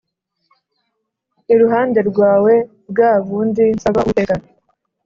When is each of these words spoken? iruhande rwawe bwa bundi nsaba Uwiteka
iruhande 1.53 1.99
rwawe 2.09 2.53
bwa 2.89 3.11
bundi 3.25 3.63
nsaba 3.75 3.99
Uwiteka 4.03 4.35